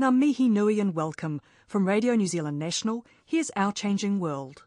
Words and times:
Ngā 0.00 0.16
mihi 0.16 0.48
nui 0.48 0.80
and 0.80 0.94
welcome. 0.94 1.42
From 1.66 1.86
Radio 1.86 2.14
New 2.14 2.26
Zealand 2.26 2.58
National, 2.58 3.04
here's 3.26 3.50
Our 3.54 3.70
Changing 3.70 4.18
World. 4.18 4.62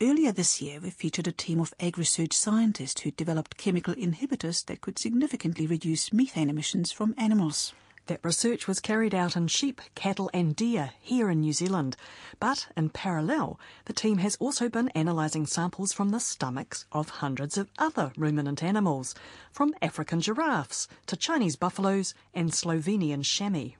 Earlier 0.00 0.30
this 0.30 0.62
year, 0.62 0.78
we 0.78 0.90
featured 0.90 1.26
a 1.26 1.32
team 1.32 1.58
of 1.58 1.74
AgResearch 1.80 2.32
scientists 2.32 3.00
who 3.00 3.10
developed 3.10 3.56
chemical 3.56 3.94
inhibitors 3.94 4.64
that 4.66 4.80
could 4.80 4.96
significantly 4.96 5.66
reduce 5.66 6.12
methane 6.12 6.48
emissions 6.48 6.92
from 6.92 7.16
animals. 7.18 7.72
That 8.06 8.20
research 8.22 8.68
was 8.68 8.80
carried 8.80 9.14
out 9.14 9.34
in 9.34 9.48
sheep, 9.48 9.80
cattle, 9.94 10.28
and 10.34 10.54
deer 10.54 10.90
here 11.00 11.30
in 11.30 11.40
New 11.40 11.54
Zealand. 11.54 11.96
But 12.38 12.68
in 12.76 12.90
parallel, 12.90 13.58
the 13.86 13.94
team 13.94 14.18
has 14.18 14.36
also 14.36 14.68
been 14.68 14.90
analysing 14.94 15.46
samples 15.46 15.94
from 15.94 16.10
the 16.10 16.20
stomachs 16.20 16.84
of 16.92 17.08
hundreds 17.08 17.56
of 17.56 17.70
other 17.78 18.12
ruminant 18.14 18.62
animals, 18.62 19.14
from 19.50 19.74
African 19.80 20.20
giraffes 20.20 20.86
to 21.06 21.16
Chinese 21.16 21.56
buffaloes 21.56 22.12
and 22.34 22.50
Slovenian 22.50 23.24
chamois. 23.24 23.70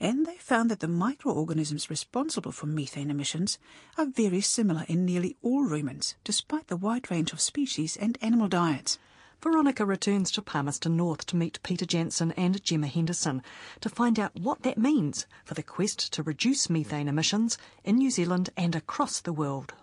And 0.00 0.26
they 0.26 0.38
found 0.38 0.72
that 0.72 0.80
the 0.80 0.88
microorganisms 0.88 1.88
responsible 1.88 2.50
for 2.50 2.66
methane 2.66 3.10
emissions 3.10 3.58
are 3.96 4.06
very 4.06 4.40
similar 4.40 4.86
in 4.88 5.04
nearly 5.04 5.36
all 5.40 5.62
ruminants, 5.62 6.16
despite 6.24 6.66
the 6.66 6.76
wide 6.76 7.12
range 7.12 7.32
of 7.32 7.40
species 7.40 7.96
and 7.96 8.18
animal 8.20 8.48
diets. 8.48 8.98
Veronica 9.40 9.86
returns 9.86 10.32
to 10.32 10.42
Palmerston 10.42 10.96
North 10.96 11.24
to 11.26 11.36
meet 11.36 11.62
Peter 11.62 11.86
Janssen 11.86 12.32
and 12.32 12.62
Gemma 12.64 12.88
Henderson 12.88 13.40
to 13.80 13.88
find 13.88 14.18
out 14.18 14.34
what 14.34 14.62
that 14.62 14.76
means 14.76 15.26
for 15.44 15.54
the 15.54 15.62
quest 15.62 16.12
to 16.14 16.24
reduce 16.24 16.68
methane 16.68 17.06
emissions 17.06 17.56
in 17.84 17.98
New 17.98 18.10
Zealand 18.10 18.50
and 18.56 18.74
across 18.74 19.20
the 19.20 19.32
world. 19.32 19.74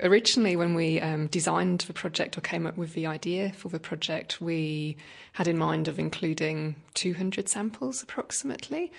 Originally, 0.00 0.56
when 0.56 0.74
we 0.74 0.98
um, 0.98 1.26
designed 1.26 1.82
the 1.82 1.92
project 1.92 2.38
or 2.38 2.40
came 2.40 2.66
up 2.66 2.78
with 2.78 2.94
the 2.94 3.06
idea 3.06 3.52
for 3.52 3.68
the 3.68 3.78
project, 3.78 4.40
we 4.40 4.96
had 5.34 5.46
in 5.46 5.58
mind 5.58 5.88
of 5.88 5.98
including 5.98 6.74
200 6.94 7.50
samples 7.50 8.02
approximately. 8.02 8.90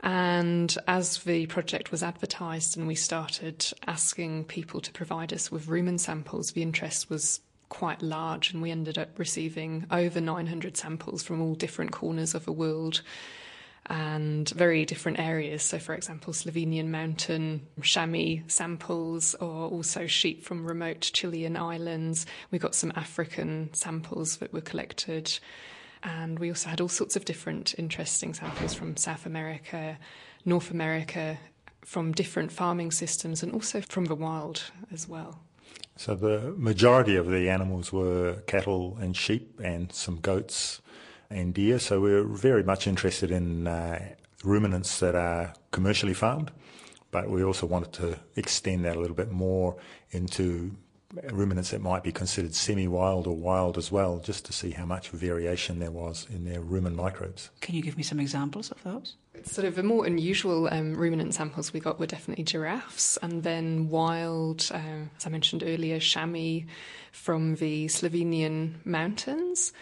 And 0.00 0.76
as 0.86 1.20
the 1.20 1.46
project 1.46 1.90
was 1.90 2.02
advertised 2.02 2.76
and 2.76 2.86
we 2.86 2.94
started 2.94 3.66
asking 3.86 4.44
people 4.44 4.82
to 4.82 4.92
provide 4.92 5.32
us 5.32 5.50
with 5.50 5.66
rumen 5.68 5.98
samples, 5.98 6.52
the 6.52 6.62
interest 6.62 7.08
was 7.08 7.40
quite 7.74 8.02
large, 8.02 8.52
and 8.52 8.62
we 8.62 8.70
ended 8.70 8.96
up 8.96 9.18
receiving 9.18 9.84
over 9.90 10.20
900 10.20 10.76
samples 10.76 11.24
from 11.24 11.42
all 11.42 11.54
different 11.54 11.90
corners 11.90 12.34
of 12.34 12.44
the 12.44 12.52
world 12.52 13.02
and 13.86 14.48
very 14.50 14.84
different 14.84 15.18
areas. 15.18 15.62
So, 15.62 15.78
for 15.78 15.94
example, 15.94 16.32
Slovenian 16.32 16.86
mountain 16.86 17.66
chamois 17.82 18.42
samples, 18.46 19.34
or 19.34 19.68
also 19.68 20.06
sheep 20.06 20.44
from 20.44 20.64
remote 20.64 21.10
Chilean 21.12 21.56
islands. 21.56 22.26
We 22.50 22.58
got 22.58 22.74
some 22.74 22.92
African 22.94 23.74
samples 23.74 24.36
that 24.36 24.52
were 24.52 24.60
collected, 24.60 25.38
and 26.02 26.38
we 26.38 26.50
also 26.50 26.68
had 26.68 26.80
all 26.80 26.88
sorts 26.88 27.16
of 27.16 27.24
different 27.24 27.74
interesting 27.76 28.34
samples 28.34 28.72
from 28.72 28.96
South 28.96 29.26
America, 29.26 29.98
North 30.44 30.70
America, 30.70 31.38
from 31.84 32.12
different 32.12 32.52
farming 32.52 32.92
systems, 32.92 33.42
and 33.42 33.52
also 33.52 33.80
from 33.80 34.04
the 34.04 34.14
wild 34.14 34.70
as 34.92 35.08
well. 35.08 35.40
So 35.96 36.14
the 36.14 36.54
majority 36.56 37.16
of 37.16 37.26
the 37.26 37.48
animals 37.48 37.92
were 37.92 38.42
cattle 38.46 38.98
and 39.00 39.16
sheep 39.16 39.60
and 39.62 39.92
some 39.92 40.16
goats 40.16 40.80
and 41.30 41.54
deer. 41.54 41.78
So 41.78 42.00
we're 42.00 42.24
very 42.24 42.62
much 42.62 42.86
interested 42.86 43.30
in 43.30 43.66
uh, 43.66 44.14
ruminants 44.42 45.00
that 45.00 45.14
are 45.14 45.54
commercially 45.70 46.14
farmed, 46.14 46.50
but 47.10 47.30
we 47.30 47.44
also 47.44 47.66
wanted 47.66 47.92
to 47.94 48.18
extend 48.36 48.84
that 48.84 48.96
a 48.96 49.00
little 49.00 49.16
bit 49.16 49.30
more 49.30 49.76
into 50.10 50.76
ruminants 51.30 51.70
that 51.70 51.80
might 51.80 52.02
be 52.02 52.12
considered 52.12 52.54
semi-wild 52.54 53.26
or 53.26 53.36
wild 53.36 53.78
as 53.78 53.90
well, 53.90 54.18
just 54.18 54.44
to 54.46 54.52
see 54.52 54.70
how 54.70 54.84
much 54.84 55.10
variation 55.10 55.78
there 55.78 55.90
was 55.90 56.26
in 56.30 56.44
their 56.44 56.60
rumen 56.60 56.94
microbes. 56.94 57.50
Can 57.60 57.74
you 57.74 57.82
give 57.82 57.96
me 57.96 58.02
some 58.02 58.20
examples 58.20 58.70
of 58.70 58.82
those? 58.82 59.16
Sort 59.42 59.66
of 59.66 59.74
the 59.74 59.82
more 59.82 60.06
unusual 60.06 60.68
um, 60.72 60.94
ruminant 60.94 61.34
samples 61.34 61.72
we 61.72 61.80
got 61.80 61.98
were 61.98 62.06
definitely 62.06 62.44
giraffes, 62.44 63.18
and 63.22 63.42
then 63.42 63.88
wild, 63.88 64.70
uh, 64.72 65.06
as 65.16 65.26
I 65.26 65.28
mentioned 65.28 65.62
earlier, 65.64 65.98
chamois 65.98 66.60
from 67.12 67.56
the 67.56 67.86
Slovenian 67.86 68.74
mountains. 68.84 69.72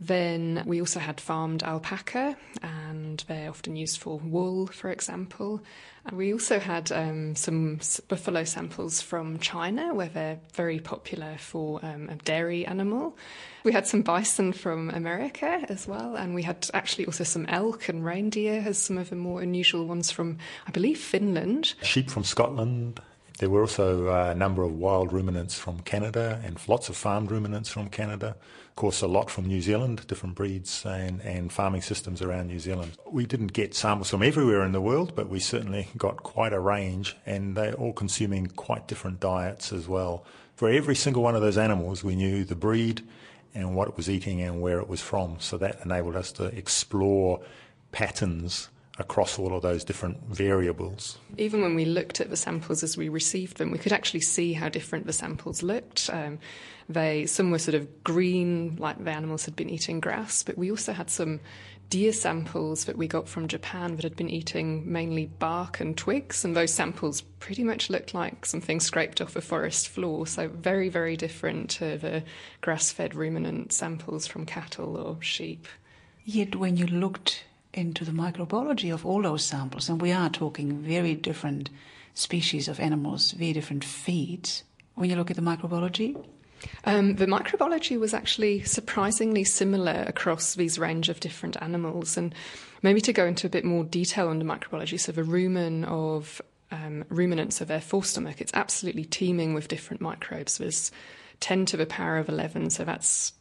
Then 0.00 0.62
we 0.66 0.80
also 0.80 0.98
had 0.98 1.20
farmed 1.20 1.62
alpaca, 1.62 2.34
and 2.62 3.22
they're 3.28 3.50
often 3.50 3.76
used 3.76 3.98
for 3.98 4.18
wool, 4.18 4.66
for 4.66 4.90
example. 4.90 5.62
And 6.06 6.16
we 6.16 6.32
also 6.32 6.58
had 6.58 6.90
um, 6.90 7.36
some 7.36 7.80
buffalo 8.08 8.44
samples 8.44 9.02
from 9.02 9.38
China, 9.40 9.92
where 9.92 10.08
they're 10.08 10.40
very 10.54 10.80
popular 10.80 11.36
for 11.36 11.84
um, 11.84 12.08
a 12.08 12.14
dairy 12.16 12.64
animal. 12.64 13.14
We 13.62 13.72
had 13.72 13.86
some 13.86 14.00
bison 14.00 14.54
from 14.54 14.88
America 14.88 15.66
as 15.68 15.86
well, 15.86 16.16
and 16.16 16.34
we 16.34 16.44
had 16.44 16.66
actually 16.72 17.04
also 17.04 17.24
some 17.24 17.44
elk 17.46 17.90
and 17.90 18.02
reindeer 18.02 18.64
as 18.66 18.78
some 18.78 18.96
of 18.96 19.10
the 19.10 19.16
more 19.16 19.42
unusual 19.42 19.84
ones 19.84 20.10
from, 20.10 20.38
I 20.66 20.70
believe, 20.70 20.98
Finland. 20.98 21.74
Sheep 21.82 22.10
from 22.10 22.24
Scotland. 22.24 23.00
There 23.40 23.48
were 23.48 23.62
also 23.62 24.08
a 24.08 24.34
number 24.34 24.62
of 24.64 24.74
wild 24.74 25.14
ruminants 25.14 25.58
from 25.58 25.80
Canada 25.80 26.42
and 26.44 26.60
lots 26.68 26.90
of 26.90 26.96
farmed 26.96 27.30
ruminants 27.30 27.70
from 27.70 27.88
Canada. 27.88 28.36
Of 28.68 28.76
course, 28.76 29.00
a 29.00 29.06
lot 29.06 29.30
from 29.30 29.46
New 29.46 29.62
Zealand, 29.62 30.06
different 30.06 30.34
breeds 30.34 30.84
and, 30.84 31.22
and 31.22 31.50
farming 31.50 31.80
systems 31.80 32.20
around 32.20 32.48
New 32.48 32.58
Zealand. 32.58 32.98
We 33.10 33.24
didn't 33.24 33.54
get 33.54 33.74
samples 33.74 34.10
from 34.10 34.22
everywhere 34.22 34.62
in 34.62 34.72
the 34.72 34.80
world, 34.82 35.14
but 35.16 35.30
we 35.30 35.40
certainly 35.40 35.88
got 35.96 36.22
quite 36.22 36.52
a 36.52 36.60
range, 36.60 37.16
and 37.24 37.56
they're 37.56 37.72
all 37.72 37.94
consuming 37.94 38.46
quite 38.48 38.86
different 38.86 39.20
diets 39.20 39.72
as 39.72 39.88
well. 39.88 40.22
For 40.56 40.68
every 40.68 40.94
single 40.94 41.22
one 41.22 41.34
of 41.34 41.40
those 41.40 41.56
animals, 41.56 42.04
we 42.04 42.16
knew 42.16 42.44
the 42.44 42.54
breed 42.54 43.00
and 43.54 43.74
what 43.74 43.88
it 43.88 43.96
was 43.96 44.10
eating 44.10 44.42
and 44.42 44.60
where 44.60 44.80
it 44.80 44.88
was 44.88 45.00
from. 45.00 45.36
So 45.40 45.56
that 45.56 45.80
enabled 45.82 46.14
us 46.14 46.30
to 46.32 46.44
explore 46.44 47.40
patterns 47.90 48.68
across 49.00 49.38
all 49.38 49.54
of 49.54 49.62
those 49.62 49.82
different 49.82 50.22
variables. 50.28 51.18
Even 51.38 51.62
when 51.62 51.74
we 51.74 51.84
looked 51.84 52.20
at 52.20 52.30
the 52.30 52.36
samples 52.36 52.82
as 52.82 52.96
we 52.96 53.08
received 53.08 53.56
them, 53.56 53.70
we 53.70 53.78
could 53.78 53.92
actually 53.92 54.20
see 54.20 54.52
how 54.52 54.68
different 54.68 55.06
the 55.06 55.12
samples 55.12 55.62
looked. 55.62 56.10
Um, 56.12 56.38
they 56.88 57.26
some 57.26 57.50
were 57.50 57.58
sort 57.58 57.74
of 57.74 58.04
green, 58.04 58.76
like 58.76 59.02
the 59.02 59.10
animals 59.10 59.44
had 59.44 59.56
been 59.56 59.70
eating 59.70 60.00
grass, 60.00 60.42
but 60.42 60.58
we 60.58 60.70
also 60.70 60.92
had 60.92 61.10
some 61.10 61.40
deer 61.88 62.12
samples 62.12 62.84
that 62.84 62.96
we 62.96 63.08
got 63.08 63.28
from 63.28 63.48
Japan 63.48 63.96
that 63.96 64.04
had 64.04 64.14
been 64.14 64.30
eating 64.30 64.90
mainly 64.90 65.26
bark 65.26 65.80
and 65.80 65.96
twigs, 65.96 66.44
and 66.44 66.56
those 66.56 66.72
samples 66.72 67.20
pretty 67.20 67.64
much 67.64 67.90
looked 67.90 68.14
like 68.14 68.46
something 68.46 68.78
scraped 68.78 69.20
off 69.20 69.34
a 69.34 69.40
forest 69.40 69.88
floor. 69.88 70.26
So 70.26 70.48
very, 70.48 70.88
very 70.88 71.16
different 71.16 71.70
to 71.70 71.98
the 71.98 72.22
grass-fed 72.60 73.14
ruminant 73.14 73.72
samples 73.72 74.26
from 74.26 74.46
cattle 74.46 74.96
or 74.96 75.20
sheep. 75.20 75.66
Yet, 76.24 76.54
when 76.54 76.76
you 76.76 76.86
looked 76.86 77.44
into 77.72 78.04
the 78.04 78.12
microbiology 78.12 78.92
of 78.92 79.06
all 79.06 79.22
those 79.22 79.44
samples, 79.44 79.88
and 79.88 80.00
we 80.00 80.12
are 80.12 80.30
talking 80.30 80.78
very 80.78 81.14
different 81.14 81.70
species 82.14 82.68
of 82.68 82.80
animals, 82.80 83.32
very 83.32 83.52
different 83.52 83.84
feeds. 83.84 84.64
When 84.94 85.08
you 85.08 85.16
look 85.16 85.30
at 85.30 85.36
the 85.36 85.42
microbiology, 85.42 86.22
um, 86.84 87.16
the 87.16 87.26
microbiology 87.26 87.98
was 87.98 88.12
actually 88.12 88.62
surprisingly 88.64 89.44
similar 89.44 90.04
across 90.06 90.54
these 90.54 90.78
range 90.78 91.08
of 91.08 91.20
different 91.20 91.56
animals. 91.60 92.16
And 92.16 92.34
maybe 92.82 93.00
to 93.02 93.12
go 93.12 93.26
into 93.26 93.46
a 93.46 93.50
bit 93.50 93.64
more 93.64 93.84
detail 93.84 94.28
on 94.28 94.38
the 94.38 94.44
microbiology, 94.44 94.98
so 94.98 95.12
the 95.12 95.22
rumen 95.22 95.84
of 95.86 96.42
um, 96.70 97.04
ruminants 97.08 97.60
of 97.60 97.68
their 97.68 97.80
forestomach, 97.80 98.40
it's 98.40 98.54
absolutely 98.54 99.04
teeming 99.04 99.54
with 99.54 99.68
different 99.68 100.00
microbes. 100.00 100.58
There's 100.58 100.90
10 101.40 101.66
to 101.66 101.76
the 101.76 101.86
power 101.86 102.18
of 102.18 102.28
11, 102.28 102.70
so 102.70 102.84
that's 102.84 103.32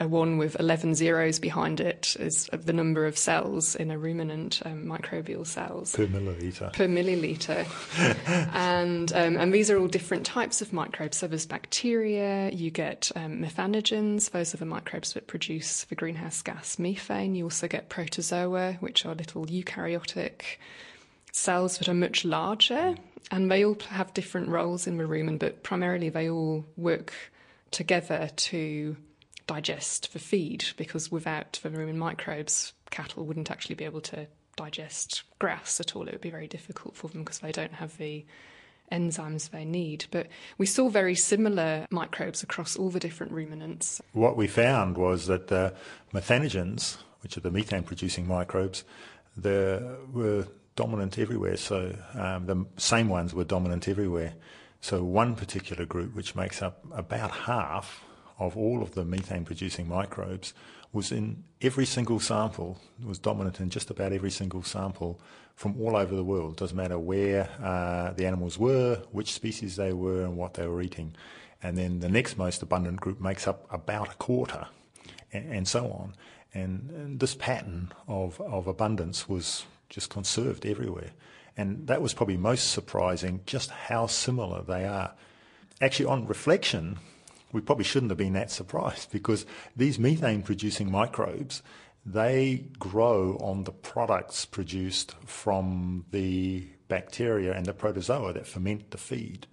a 0.00 0.08
one 0.08 0.38
with 0.38 0.58
11 0.58 0.94
zeros 0.94 1.38
behind 1.38 1.78
it 1.78 2.16
is 2.18 2.48
the 2.52 2.72
number 2.72 3.04
of 3.04 3.18
cells 3.18 3.76
in 3.76 3.90
a 3.90 3.98
ruminant 3.98 4.62
um, 4.64 4.86
microbial 4.86 5.46
cells 5.46 5.94
per 5.94 6.06
milliliter. 6.06 6.72
Per 6.72 6.88
milliliter, 6.88 7.66
and 8.54 9.12
um, 9.12 9.36
and 9.36 9.52
these 9.52 9.70
are 9.70 9.78
all 9.78 9.88
different 9.88 10.24
types 10.24 10.62
of 10.62 10.72
microbes. 10.72 11.18
So 11.18 11.26
there's 11.26 11.46
bacteria. 11.46 12.50
You 12.50 12.70
get 12.70 13.12
um, 13.14 13.42
methanogens. 13.42 14.30
Those 14.30 14.54
are 14.54 14.58
the 14.58 14.64
microbes 14.64 15.12
that 15.12 15.26
produce 15.26 15.84
the 15.84 15.94
greenhouse 15.94 16.40
gas 16.40 16.78
methane. 16.78 17.34
You 17.34 17.44
also 17.44 17.68
get 17.68 17.90
protozoa, 17.90 18.78
which 18.80 19.04
are 19.04 19.14
little 19.14 19.44
eukaryotic 19.44 20.56
cells 21.32 21.78
that 21.78 21.88
are 21.88 21.94
much 21.94 22.24
larger, 22.24 22.94
and 23.30 23.50
they 23.50 23.64
all 23.64 23.76
have 23.90 24.14
different 24.14 24.48
roles 24.48 24.86
in 24.86 24.96
the 24.96 25.04
rumen, 25.04 25.38
but 25.38 25.62
primarily 25.62 26.08
they 26.08 26.30
all 26.30 26.64
work 26.76 27.12
together 27.70 28.30
to 28.34 28.96
digest 29.50 30.06
for 30.06 30.20
feed 30.20 30.64
because 30.76 31.10
without 31.10 31.58
the 31.64 31.70
rumen 31.70 31.96
microbes, 31.96 32.72
cattle 32.90 33.26
wouldn't 33.26 33.50
actually 33.50 33.74
be 33.74 33.84
able 33.84 34.00
to 34.00 34.28
digest 34.54 35.24
grass 35.40 35.80
at 35.80 35.96
all. 35.96 36.06
It 36.06 36.12
would 36.12 36.20
be 36.20 36.30
very 36.30 36.46
difficult 36.46 36.94
for 36.94 37.08
them 37.08 37.24
because 37.24 37.40
they 37.40 37.50
don't 37.50 37.72
have 37.72 37.96
the 37.96 38.24
enzymes 38.92 39.50
they 39.50 39.64
need. 39.64 40.04
But 40.12 40.28
we 40.56 40.66
saw 40.66 40.88
very 40.88 41.16
similar 41.16 41.88
microbes 41.90 42.44
across 42.44 42.76
all 42.76 42.90
the 42.90 43.00
different 43.00 43.32
ruminants. 43.32 44.00
What 44.12 44.36
we 44.36 44.46
found 44.46 44.96
was 44.96 45.26
that 45.26 45.48
the 45.48 45.74
methanogens, 46.14 46.98
which 47.22 47.36
are 47.36 47.40
the 47.40 47.50
methane 47.50 47.82
producing 47.82 48.28
microbes, 48.28 48.84
they 49.36 49.80
were 50.12 50.46
dominant 50.76 51.18
everywhere. 51.18 51.56
So 51.56 51.96
um, 52.14 52.46
the 52.46 52.66
same 52.76 53.08
ones 53.08 53.34
were 53.34 53.44
dominant 53.44 53.88
everywhere. 53.88 54.34
So 54.80 55.02
one 55.02 55.34
particular 55.34 55.86
group, 55.86 56.14
which 56.14 56.36
makes 56.36 56.62
up 56.62 56.84
about 56.92 57.32
half 57.32 58.04
of 58.40 58.56
all 58.56 58.82
of 58.82 58.94
the 58.94 59.04
methane 59.04 59.44
producing 59.44 59.86
microbes, 59.86 60.52
was 60.92 61.12
in 61.12 61.44
every 61.60 61.86
single 61.86 62.18
sample, 62.18 62.80
was 63.04 63.18
dominant 63.18 63.60
in 63.60 63.70
just 63.70 63.90
about 63.90 64.12
every 64.12 64.30
single 64.30 64.62
sample 64.62 65.20
from 65.54 65.80
all 65.80 65.94
over 65.94 66.16
the 66.16 66.24
world. 66.24 66.56
Doesn't 66.56 66.76
matter 66.76 66.98
where 66.98 67.48
uh, 67.62 68.12
the 68.12 68.26
animals 68.26 68.58
were, 68.58 69.02
which 69.12 69.32
species 69.32 69.76
they 69.76 69.92
were, 69.92 70.22
and 70.22 70.36
what 70.36 70.54
they 70.54 70.66
were 70.66 70.82
eating. 70.82 71.14
And 71.62 71.76
then 71.76 72.00
the 72.00 72.08
next 72.08 72.38
most 72.38 72.62
abundant 72.62 73.00
group 73.00 73.20
makes 73.20 73.46
up 73.46 73.66
about 73.70 74.12
a 74.12 74.16
quarter, 74.16 74.66
and, 75.32 75.52
and 75.52 75.68
so 75.68 75.84
on. 75.86 76.14
And, 76.52 76.90
and, 76.90 77.20
this 77.20 77.34
pattern 77.34 77.92
of, 78.08 78.40
of 78.40 78.66
abundance 78.66 79.28
was 79.28 79.66
just 79.88 80.10
conserved 80.10 80.66
everywhere. 80.66 81.10
And 81.56 81.86
that 81.86 82.02
was 82.02 82.14
probably 82.14 82.36
most 82.36 82.72
surprising, 82.72 83.42
just 83.46 83.70
how 83.70 84.06
similar 84.06 84.62
they 84.62 84.86
are. 84.86 85.12
Actually, 85.80 86.06
on 86.06 86.26
reflection, 86.26 86.98
we 87.52 87.60
probably 87.60 87.84
shouldn't 87.84 88.10
have 88.10 88.18
been 88.18 88.34
that 88.34 88.50
surprised 88.50 89.10
because 89.12 89.46
these 89.76 89.98
methane 89.98 90.42
producing 90.42 90.90
microbes 90.90 91.62
they 92.04 92.64
grow 92.78 93.36
on 93.40 93.64
the 93.64 93.72
products 93.72 94.44
produced 94.44 95.14
from 95.26 96.04
the 96.12 96.66
bacteria 96.88 97.52
and 97.52 97.66
the 97.66 97.74
protozoa 97.74 98.32
that 98.32 98.46
ferment 98.46 98.90
the 98.90 98.98
feed. 98.98 99.46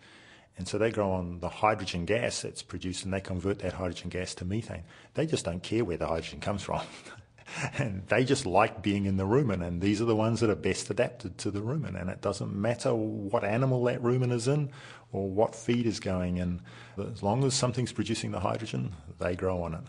And 0.58 0.68
so 0.68 0.78
they 0.78 0.90
grow 0.90 1.12
on 1.12 1.40
the 1.40 1.50
hydrogen 1.50 2.06
gas 2.06 2.42
that's 2.42 2.64
produced 2.64 3.04
and 3.04 3.14
they 3.14 3.22
convert 3.22 3.60
that 3.60 3.74
hydrogen 3.74 4.10
gas 4.10 4.34
to 4.36 4.46
methane. 4.46 4.84
They 5.14 5.26
just 5.26 5.46
don't 5.46 5.62
care 5.62 5.86
where 5.86 5.98
the 5.98 6.08
hydrogen 6.08 6.40
comes 6.40 6.64
from. 6.64 6.82
and 7.78 8.06
they 8.08 8.24
just 8.24 8.46
like 8.46 8.82
being 8.82 9.06
in 9.06 9.18
the 9.18 9.26
rumen, 9.26 9.66
and 9.66 9.82
these 9.82 10.02
are 10.02 10.06
the 10.06 10.16
ones 10.16 10.40
that 10.40 10.50
are 10.50 10.56
best 10.56 10.90
adapted 10.90 11.38
to 11.40 11.52
the 11.52 11.62
rumen. 11.62 12.00
And 12.00 12.10
it 12.10 12.22
doesn't 12.22 12.54
matter 12.54 12.94
what 12.94 13.44
animal 13.44 13.84
that 13.86 14.02
rumen 14.02 14.32
is 14.32 14.48
in 14.48 14.70
or 15.12 15.30
what 15.30 15.56
feed 15.56 15.86
is 15.86 16.00
going 16.00 16.38
in, 16.38 16.62
as 16.98 17.24
long 17.24 17.44
as 17.44 17.54
something's 17.54 17.94
producing 17.94 18.32
the 18.32 18.42
hydrogen, 18.42 18.94
they 19.20 19.36
grow 19.36 19.64
on 19.64 19.74
it. 19.74 19.84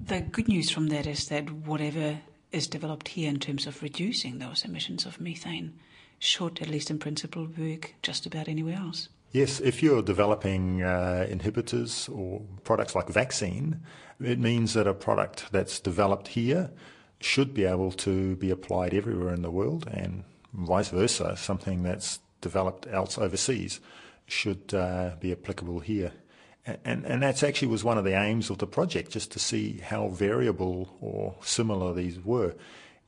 The 0.00 0.20
good 0.20 0.48
news 0.48 0.70
from 0.70 0.88
that 0.88 1.06
is 1.06 1.28
that 1.28 1.50
whatever 1.50 2.20
is 2.52 2.68
developed 2.68 3.08
here 3.08 3.28
in 3.28 3.40
terms 3.40 3.66
of 3.66 3.82
reducing 3.82 4.38
those 4.38 4.64
emissions 4.64 5.06
of 5.06 5.20
methane 5.20 5.74
should, 6.18 6.60
at 6.62 6.68
least 6.68 6.90
in 6.90 6.98
principle, 6.98 7.48
work 7.58 7.94
just 8.02 8.26
about 8.26 8.48
anywhere 8.48 8.76
else. 8.76 9.08
Yes, 9.32 9.60
if 9.60 9.82
you're 9.82 10.02
developing 10.02 10.82
uh, 10.82 11.26
inhibitors 11.28 12.08
or 12.14 12.42
products 12.64 12.94
like 12.94 13.08
vaccine, 13.08 13.80
it 14.20 14.38
means 14.38 14.72
that 14.74 14.86
a 14.86 14.94
product 14.94 15.52
that's 15.52 15.78
developed 15.80 16.28
here 16.28 16.70
should 17.20 17.52
be 17.52 17.64
able 17.64 17.92
to 17.92 18.36
be 18.36 18.50
applied 18.50 18.94
everywhere 18.94 19.34
in 19.34 19.42
the 19.42 19.50
world, 19.50 19.86
and 19.90 20.24
vice 20.54 20.88
versa. 20.88 21.36
Something 21.36 21.82
that's 21.82 22.20
developed 22.40 22.86
else 22.90 23.18
overseas 23.18 23.80
should 24.26 24.72
uh, 24.72 25.12
be 25.20 25.32
applicable 25.32 25.80
here. 25.80 26.12
And, 26.84 27.04
and 27.04 27.22
that's 27.22 27.42
actually 27.42 27.68
was 27.68 27.84
one 27.84 27.98
of 27.98 28.04
the 28.04 28.20
aims 28.20 28.50
of 28.50 28.58
the 28.58 28.66
project, 28.66 29.12
just 29.12 29.30
to 29.32 29.38
see 29.38 29.78
how 29.78 30.08
variable 30.08 30.96
or 31.00 31.36
similar 31.42 31.94
these 31.94 32.18
were. 32.24 32.54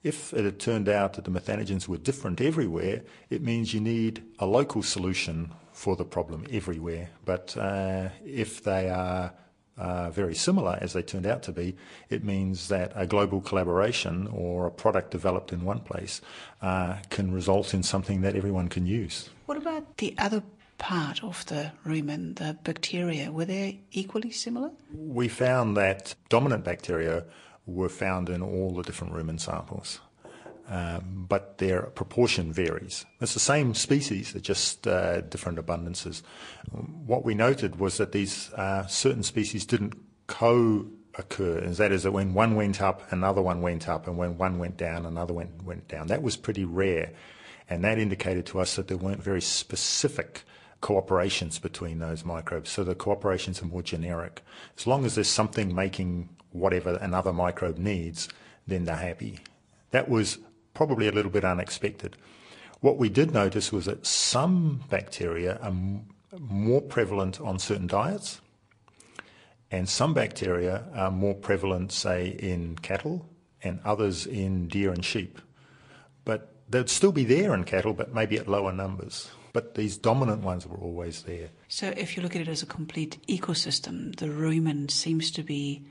If 0.04 0.32
it 0.32 0.44
had 0.44 0.60
turned 0.60 0.88
out 0.88 1.14
that 1.14 1.24
the 1.24 1.30
methanogens 1.30 1.88
were 1.88 1.96
different 1.96 2.40
everywhere, 2.40 3.02
it 3.30 3.42
means 3.42 3.74
you 3.74 3.80
need 3.80 4.22
a 4.38 4.46
local 4.46 4.82
solution 4.82 5.52
for 5.78 5.94
the 5.94 6.04
problem 6.04 6.44
everywhere. 6.50 7.08
But 7.24 7.56
uh, 7.56 8.08
if 8.26 8.64
they 8.64 8.90
are 8.90 9.32
uh, 9.76 10.10
very 10.10 10.34
similar, 10.34 10.76
as 10.80 10.92
they 10.92 11.02
turned 11.02 11.24
out 11.24 11.44
to 11.44 11.52
be, 11.52 11.76
it 12.10 12.24
means 12.24 12.66
that 12.66 12.90
a 12.96 13.06
global 13.06 13.40
collaboration 13.40 14.26
or 14.32 14.66
a 14.66 14.72
product 14.72 15.12
developed 15.12 15.52
in 15.52 15.64
one 15.64 15.78
place 15.78 16.20
uh, 16.62 16.96
can 17.10 17.30
result 17.32 17.74
in 17.74 17.84
something 17.84 18.22
that 18.22 18.34
everyone 18.34 18.68
can 18.68 18.86
use. 18.86 19.30
What 19.46 19.56
about 19.56 19.98
the 19.98 20.16
other 20.18 20.42
part 20.78 21.22
of 21.22 21.46
the 21.46 21.70
rumen, 21.86 22.34
the 22.34 22.58
bacteria? 22.64 23.30
Were 23.30 23.44
they 23.44 23.78
equally 23.92 24.32
similar? 24.32 24.72
We 24.92 25.28
found 25.28 25.76
that 25.76 26.16
dominant 26.28 26.64
bacteria 26.64 27.24
were 27.66 27.88
found 27.88 28.28
in 28.28 28.42
all 28.42 28.74
the 28.74 28.82
different 28.82 29.12
rumen 29.12 29.38
samples 29.38 30.00
um, 30.68 31.26
but 31.28 31.58
their 31.58 31.82
proportion 31.82 32.52
varies. 32.52 33.06
It's 33.20 33.34
the 33.34 33.40
same 33.40 33.74
species, 33.74 34.32
they're 34.32 34.40
just 34.40 34.86
uh, 34.86 35.22
different 35.22 35.58
abundances. 35.58 36.22
What 37.06 37.24
we 37.24 37.34
noted 37.34 37.78
was 37.78 37.96
that 37.96 38.12
these 38.12 38.52
uh, 38.52 38.86
certain 38.86 39.22
species 39.22 39.64
didn't 39.64 39.94
co 40.26 40.86
occur, 41.16 41.58
and 41.58 41.74
that 41.76 41.90
is 41.90 42.02
that 42.02 42.12
when 42.12 42.34
one 42.34 42.54
went 42.54 42.82
up, 42.82 43.10
another 43.10 43.40
one 43.40 43.62
went 43.62 43.88
up, 43.88 44.06
and 44.06 44.18
when 44.18 44.36
one 44.36 44.58
went 44.58 44.76
down, 44.76 45.06
another 45.06 45.32
went, 45.32 45.62
went 45.64 45.88
down. 45.88 46.08
That 46.08 46.22
was 46.22 46.36
pretty 46.36 46.64
rare, 46.64 47.12
and 47.70 47.82
that 47.84 47.98
indicated 47.98 48.44
to 48.46 48.60
us 48.60 48.76
that 48.76 48.88
there 48.88 48.98
weren't 48.98 49.22
very 49.22 49.42
specific 49.42 50.42
cooperations 50.82 51.60
between 51.60 51.98
those 51.98 52.24
microbes. 52.24 52.70
So 52.70 52.84
the 52.84 52.94
cooperations 52.94 53.62
are 53.62 53.66
more 53.66 53.82
generic. 53.82 54.42
As 54.76 54.86
long 54.86 55.04
as 55.04 55.14
there's 55.14 55.28
something 55.28 55.74
making 55.74 56.28
whatever 56.52 56.96
another 56.96 57.32
microbe 57.32 57.78
needs, 57.78 58.28
then 58.66 58.84
they're 58.84 58.96
happy. 58.96 59.40
That 59.90 60.08
was 60.08 60.38
probably 60.78 61.08
a 61.08 61.12
little 61.12 61.32
bit 61.32 61.44
unexpected. 61.44 62.16
What 62.78 62.98
we 62.98 63.08
did 63.08 63.32
notice 63.32 63.72
was 63.72 63.86
that 63.86 64.06
some 64.06 64.84
bacteria 64.88 65.58
are 65.60 65.74
more 66.38 66.80
prevalent 66.80 67.40
on 67.40 67.58
certain 67.58 67.88
diets, 67.88 68.40
and 69.72 69.88
some 69.88 70.14
bacteria 70.14 70.84
are 70.94 71.10
more 71.10 71.34
prevalent, 71.34 71.90
say, 71.90 72.28
in 72.28 72.76
cattle, 72.76 73.28
and 73.60 73.80
others 73.84 74.24
in 74.24 74.68
deer 74.68 74.92
and 74.92 75.04
sheep. 75.04 75.40
But 76.24 76.54
they'd 76.68 76.88
still 76.88 77.10
be 77.10 77.24
there 77.24 77.52
in 77.54 77.64
cattle, 77.64 77.92
but 77.92 78.14
maybe 78.14 78.38
at 78.38 78.46
lower 78.46 78.72
numbers. 78.72 79.32
But 79.52 79.74
these 79.74 79.96
dominant 79.96 80.42
ones 80.44 80.64
were 80.64 80.78
always 80.78 81.22
there. 81.22 81.48
So, 81.66 81.92
if 81.96 82.16
you 82.16 82.22
look 82.22 82.36
at 82.36 82.42
it 82.42 82.48
as 82.48 82.62
a 82.62 82.66
complete 82.66 83.18
ecosystem, 83.26 84.14
the 84.14 84.26
rumen 84.26 84.92
seems 84.92 85.32
to 85.32 85.42
be 85.42 85.82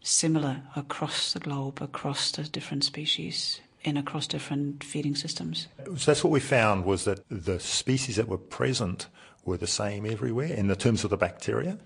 similar 0.00 0.62
across 0.74 1.34
the 1.34 1.40
globe, 1.40 1.82
across 1.82 2.30
the 2.30 2.44
different 2.44 2.84
species 2.84 3.60
and 3.84 3.98
across 3.98 4.26
different 4.26 4.82
feeding 4.82 5.14
systems. 5.14 5.68
So 5.96 6.10
that's 6.10 6.24
what 6.24 6.30
we 6.30 6.40
found 6.40 6.84
was 6.84 7.04
that 7.04 7.20
the 7.28 7.60
species 7.60 8.16
that 8.16 8.28
were 8.28 8.38
present 8.38 9.08
were 9.44 9.56
the 9.56 9.66
same 9.66 10.06
everywhere 10.06 10.52
in 10.52 10.68
the 10.68 10.76
terms 10.76 11.04
of 11.04 11.10
the 11.10 11.16
bacteria. 11.16 11.78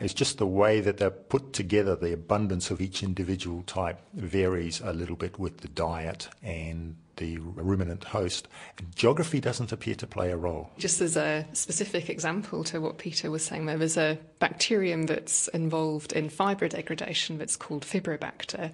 It's 0.00 0.14
just 0.14 0.38
the 0.38 0.46
way 0.46 0.80
that 0.80 0.96
they're 0.96 1.10
put 1.10 1.52
together, 1.52 1.94
the 1.94 2.14
abundance 2.14 2.70
of 2.70 2.80
each 2.80 3.02
individual 3.02 3.62
type 3.64 4.00
varies 4.14 4.80
a 4.80 4.92
little 4.92 5.16
bit 5.16 5.38
with 5.38 5.58
the 5.58 5.68
diet 5.68 6.28
and 6.42 6.96
the 7.16 7.36
ruminant 7.38 8.04
host. 8.04 8.48
Geography 8.94 9.38
doesn't 9.38 9.70
appear 9.70 9.94
to 9.96 10.06
play 10.06 10.30
a 10.30 10.36
role. 10.36 10.70
Just 10.78 11.02
as 11.02 11.16
a 11.16 11.46
specific 11.52 12.08
example 12.08 12.64
to 12.64 12.80
what 12.80 12.96
Peter 12.96 13.30
was 13.30 13.44
saying, 13.44 13.66
there 13.66 13.76
was 13.76 13.98
a 13.98 14.18
bacterium 14.38 15.02
that's 15.04 15.48
involved 15.48 16.14
in 16.14 16.30
fibre 16.30 16.68
degradation 16.68 17.36
that's 17.36 17.56
called 17.56 17.84
Fibrobacter 17.84 18.72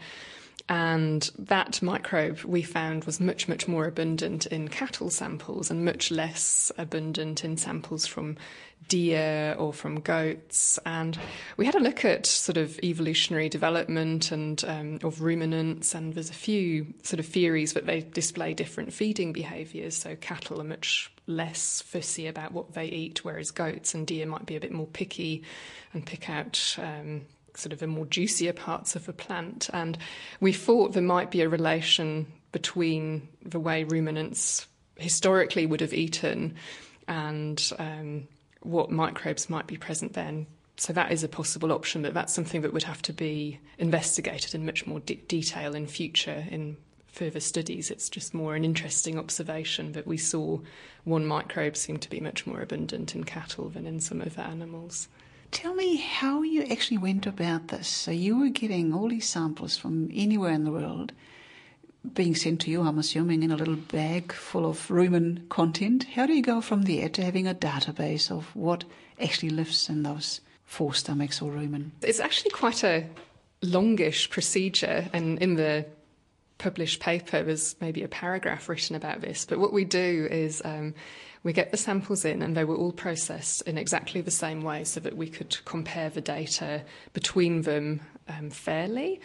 and 0.69 1.31
that 1.39 1.81
microbe 1.81 2.41
we 2.45 2.63
found 2.63 3.05
was 3.05 3.21
much, 3.21 3.49
much 3.49 3.67
more 3.67 3.87
abundant 3.87 4.47
in 4.47 4.69
cattle 4.69 5.09
samples 5.09 5.71
and 5.71 5.85
much 5.85 6.11
less 6.11 6.71
abundant 6.77 7.43
in 7.43 7.57
samples 7.57 8.07
from 8.07 8.37
deer 8.87 9.55
or 9.59 9.73
from 9.73 10.01
goats. 10.01 10.79
And 10.85 11.19
we 11.57 11.65
had 11.65 11.75
a 11.75 11.81
look 11.81 12.05
at 12.05 12.27
sort 12.27 12.59
of 12.59 12.79
evolutionary 12.81 13.49
development 13.49 14.31
and 14.31 14.63
um, 14.67 14.99
of 15.03 15.23
ruminants, 15.23 15.95
and 15.95 16.15
there's 16.15 16.31
a 16.31 16.35
few 16.35 16.93
sort 17.03 17.21
of 17.21 17.27
theories 17.27 17.73
that 17.73 17.87
they 17.87 18.01
display 18.01 18.53
different 18.53 18.93
feeding 18.93 19.33
behaviours. 19.33 19.97
So 19.97 20.17
cattle 20.17 20.61
are 20.61 20.65
much 20.65 21.11
less 21.27 21.83
fussy 21.83 22.27
about 22.27 22.53
what 22.53 22.75
they 22.75 22.87
eat, 22.87 23.25
whereas 23.25 23.51
goats 23.51 23.95
and 23.95 24.07
deer 24.07 24.27
might 24.27 24.47
be 24.47 24.57
a 24.57 24.61
bit 24.61 24.73
more 24.73 24.87
picky 24.87 25.45
and 25.95 26.05
pick 26.05 26.29
out. 26.29 26.77
Um, 26.79 27.23
sort 27.59 27.73
of 27.73 27.81
the 27.81 27.87
more 27.87 28.07
juicier 28.07 28.53
parts 28.53 28.97
of 28.97 29.07
the 29.07 29.13
plant. 29.13 29.69
And 29.73 29.99
we 30.41 30.53
thought 30.53 30.93
there 30.93 31.03
might 31.03 31.31
be 31.31 31.43
a 31.43 31.49
relation 31.49 32.27
between 32.53 33.29
the 33.45 33.61
way 33.61 33.85
ruminants 33.85 34.67
historically 34.97 35.67
would 35.67 35.81
have 35.81 35.95
eaten 35.95 36.55
and 37.07 37.73
um, 37.79 38.29
what 38.61 38.91
microbes 38.91 39.51
might 39.51 39.67
be 39.67 39.77
present 39.77 40.15
then. 40.15 40.47
So 40.77 40.93
that 40.93 41.11
is 41.11 41.25
a 41.25 41.29
possible 41.29 41.73
option, 41.73 42.03
but 42.03 42.15
that's 42.15 42.33
something 42.33 42.63
that 42.63 42.73
would 42.73 42.85
have 42.85 43.03
to 43.03 43.13
be 43.13 43.59
investigated 43.79 44.55
in 44.55 44.65
much 44.65 44.87
more 44.87 45.01
de- 45.01 45.17
detail 45.17 45.75
in 45.75 45.87
future 45.87 46.47
in 46.51 46.77
further 47.09 47.41
studies. 47.41 47.91
It's 47.91 48.09
just 48.09 48.33
more 48.33 48.55
an 48.55 48.65
interesting 48.65 49.19
observation 49.19 49.93
that 49.93 50.07
we 50.07 50.17
saw 50.17 50.61
one 51.05 51.27
microbe 51.27 51.77
seem 51.77 51.97
to 51.99 52.11
be 52.11 52.21
much 52.21 52.47
more 52.47 52.61
abundant 52.61 53.17
in 53.17 53.25
cattle 53.25 53.69
than 53.69 53.87
in 53.87 53.99
some 53.99 54.21
other 54.21 54.43
animals. 54.43 55.09
Tell 55.51 55.75
me 55.75 55.97
how 55.97 56.43
you 56.43 56.63
actually 56.65 56.99
went 56.99 57.27
about 57.27 57.69
this. 57.69 57.89
So 57.89 58.11
you 58.11 58.39
were 58.39 58.49
getting 58.49 58.93
all 58.93 59.09
these 59.09 59.29
samples 59.29 59.77
from 59.77 60.11
anywhere 60.13 60.53
in 60.53 60.65
the 60.65 60.71
world 60.71 61.13
being 62.15 62.35
sent 62.35 62.61
to 62.61 62.71
you, 62.71 62.83
I'm 62.83 62.99
assuming, 62.99 63.43
in 63.43 63.51
a 63.51 63.57
little 63.57 63.77
bag 63.77 64.33
full 64.33 64.67
of 64.67 64.89
rumen 64.89 65.49
content. 65.49 66.05
How 66.15 66.27
do 66.27 66.33
you 66.33 66.43
go 66.43 66.61
from 66.61 66.83
there 66.83 67.09
to 67.09 67.25
having 67.25 67.47
a 67.47 67.55
database 67.55 68.31
of 68.31 68.55
what 68.55 68.85
actually 69.21 69.51
lives 69.51 69.89
in 69.89 70.03
those 70.05 70.41
four 70.65 70.95
stomachs 70.95 71.43
or 71.43 71.51
rumen? 71.51 71.91
It's 72.03 72.21
actually 72.21 72.53
quite 72.53 72.85
a 72.85 73.07
longish 73.63 74.31
procedure, 74.31 75.09
and 75.13 75.39
in 75.41 75.57
the 75.57 75.87
published 76.59 77.01
paper 77.01 77.43
there's 77.43 77.77
maybe 77.81 78.03
a 78.03 78.09
paragraph 78.09 78.69
written 78.69 78.97
about 78.97 79.21
this. 79.21 79.45
But 79.45 79.59
what 79.59 79.73
we 79.73 79.85
do 79.85 80.29
is 80.31 80.61
um, 80.65 80.95
we 81.43 81.53
get 81.53 81.71
the 81.71 81.77
samples 81.77 82.25
in, 82.25 82.43
and 82.43 82.57
they 82.57 82.65
were 82.65 82.77
all 82.77 82.93
processed 82.93 83.63
in 83.63 83.79
exactly 83.79 84.21
the 84.21 84.31
same 84.31 84.63
way 84.63 84.85
so 84.85 85.01
that 85.01 85.17
we 85.17 85.29
could 85.29 85.57
compare 85.65 86.11
the 86.11 86.21
data 86.21 86.83
between 87.13 87.63
them 87.63 88.01
um, 88.29 88.51
fairly. 88.51 89.21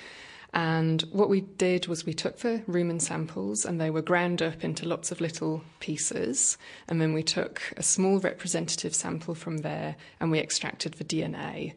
And 0.54 1.02
what 1.12 1.30
we 1.30 1.42
did 1.42 1.88
was 1.88 2.06
we 2.06 2.14
took 2.14 2.38
the 2.38 2.62
rumen 2.68 3.02
samples 3.02 3.66
and 3.66 3.82
they 3.82 3.90
were 3.90 4.04
ground 4.04 4.44
up 4.44 4.64
into 4.64 4.88
lots 4.88 5.12
of 5.12 5.20
little 5.20 5.64
pieces. 5.80 6.60
And 6.88 7.02
then 7.02 7.14
we 7.14 7.24
took 7.24 7.74
a 7.76 7.82
small 7.82 8.20
representative 8.20 8.94
sample 8.94 9.34
from 9.34 9.60
there 9.60 9.96
and 10.20 10.30
we 10.30 10.40
extracted 10.40 10.94
the 10.94 11.04
DNA. 11.04 11.74